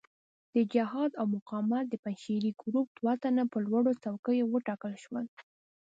[0.55, 5.25] د جهاد او مقاومت د پنجشیري ګروپ دوه تنه په لوړو څوکیو وټاکل شول.